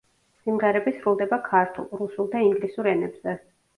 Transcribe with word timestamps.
სიმღერები 0.45 0.93
სრულდება 0.95 1.39
ქართულ, 1.49 1.87
რუსულ 2.01 2.31
და 2.33 2.43
ინგლისურ 2.49 2.91
ენებზე. 2.97 3.37